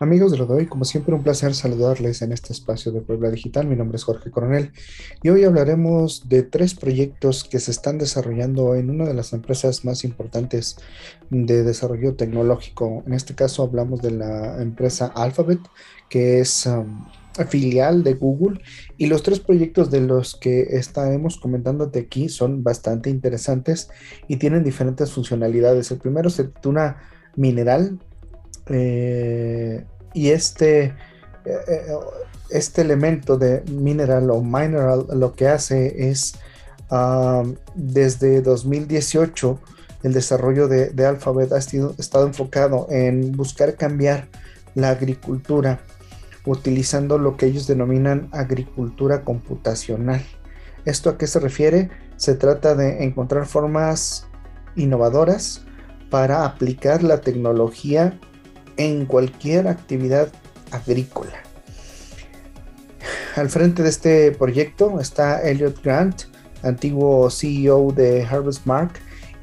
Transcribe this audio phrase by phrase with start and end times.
[0.00, 3.66] Amigos de hoy, como siempre un placer saludarles en este espacio de Puebla Digital.
[3.66, 4.70] Mi nombre es Jorge Coronel
[5.24, 9.84] y hoy hablaremos de tres proyectos que se están desarrollando en una de las empresas
[9.84, 10.76] más importantes
[11.30, 13.02] de desarrollo tecnológico.
[13.08, 15.58] En este caso hablamos de la empresa Alphabet,
[16.08, 17.06] que es um,
[17.48, 18.60] filial de Google
[18.98, 23.90] y los tres proyectos de los que estaremos comentándote aquí son bastante interesantes
[24.28, 25.90] y tienen diferentes funcionalidades.
[25.90, 26.98] El primero se titula
[27.34, 27.98] Mineral,
[28.68, 29.84] eh,
[30.14, 30.94] y este, eh,
[31.44, 31.86] eh,
[32.50, 36.34] este elemento de mineral o mineral lo que hace es
[37.74, 39.60] desde 2018
[40.04, 44.28] el desarrollo de, de Alphabet ha estado enfocado en buscar cambiar
[44.74, 45.80] la agricultura
[46.46, 50.24] utilizando lo que ellos denominan agricultura computacional.
[50.86, 51.90] ¿Esto a qué se refiere?
[52.16, 54.26] Se trata de encontrar formas
[54.76, 55.62] innovadoras
[56.10, 58.18] para aplicar la tecnología
[58.78, 60.28] en cualquier actividad
[60.70, 61.34] agrícola.
[63.36, 66.22] Al frente de este proyecto está Elliot Grant,
[66.62, 68.92] antiguo CEO de Harvest Mark,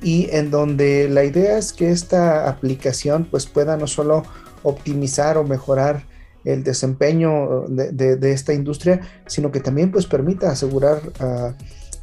[0.01, 4.23] y en donde la idea es que esta aplicación pues pueda no solo
[4.63, 6.03] optimizar o mejorar
[6.43, 11.53] el desempeño de, esta industria, sino que también pues permita asegurar uh,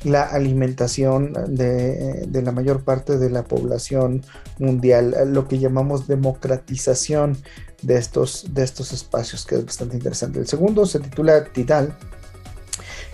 [0.04, 4.22] la alimentación de, la mayor parte de la población
[4.58, 7.36] mundial, lo que llamamos democratización
[7.82, 10.38] de estos, de estos espacios, que es bastante interesante.
[10.40, 11.94] El segundo se titula Tidal,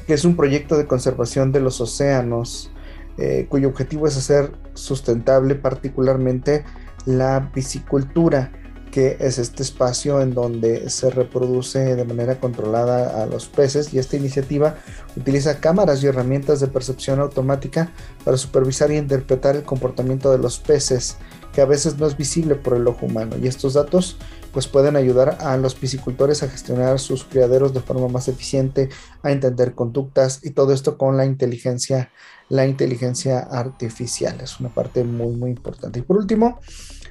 [0.06, 2.70] que es un proyecto de conservación de los océanos,
[3.18, 6.64] eh, cuyo objetivo es hacer sustentable particularmente
[7.04, 8.52] la piscicultura
[8.90, 13.98] que es este espacio en donde se reproduce de manera controlada a los peces y
[13.98, 14.76] esta iniciativa
[15.16, 17.92] utiliza cámaras y herramientas de percepción automática
[18.24, 21.16] para supervisar y interpretar el comportamiento de los peces
[21.52, 24.16] que a veces no es visible por el ojo humano y estos datos
[24.52, 28.88] pues pueden ayudar a los piscicultores a gestionar sus criaderos de forma más eficiente,
[29.22, 32.10] a entender conductas y todo esto con la inteligencia,
[32.48, 34.40] la inteligencia artificial.
[34.40, 35.98] Es una parte muy muy importante.
[35.98, 36.60] Y por último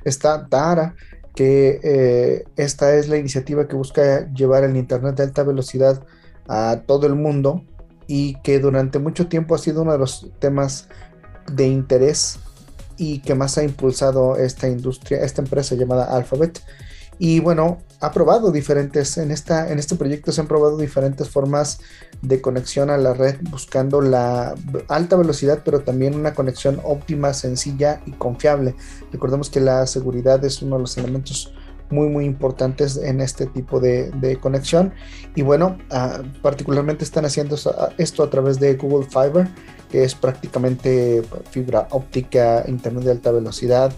[0.03, 0.95] está Tara,
[1.37, 6.03] que eh, esta es la iniciativa que busca llevar el Internet de alta velocidad
[6.47, 7.63] a todo el mundo
[8.07, 10.89] y que durante mucho tiempo ha sido uno de los temas
[11.53, 12.39] de interés
[12.97, 16.59] y que más ha impulsado esta industria, esta empresa llamada Alphabet.
[17.19, 21.79] Y bueno, ha probado diferentes, en, esta, en este proyecto se han probado diferentes formas
[22.21, 24.53] de conexión a la red, buscando la
[24.87, 28.75] alta velocidad, pero también una conexión óptima, sencilla y confiable.
[29.11, 31.53] Recordemos que la seguridad es uno de los elementos
[31.89, 34.93] muy muy importantes en este tipo de, conexión
[35.35, 37.55] y bueno ah, particularmente están haciendo
[37.97, 39.47] esto a través de Google Fiber
[39.89, 43.93] que es prácticamente fibra óptica internet de alta velocidad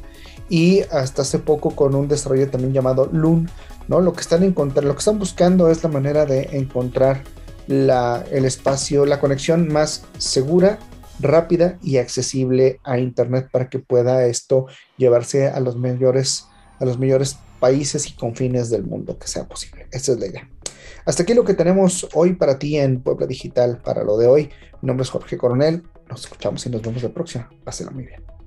[0.50, 3.50] y hasta hace poco con un desarrollo también llamado Loon,
[3.88, 4.02] ¿no?
[4.02, 7.24] Lo que están encontrar, lo que están buscando es la manera de encontrar
[7.68, 10.80] la, el espacio, la conexión más segura,
[11.20, 14.68] rápida y accesible a internet para que pueda esto
[14.98, 16.46] llevarse a los mayores
[16.80, 19.88] a los mayores países y confines del mundo que sea posible.
[19.92, 20.50] Esa es la idea.
[21.06, 24.50] Hasta aquí lo que tenemos hoy para ti en Puebla Digital para lo de hoy.
[24.82, 25.84] Mi nombre es Jorge Coronel.
[26.10, 27.50] Nos escuchamos y nos vemos la próxima.
[27.64, 28.39] Pásenlo muy bien.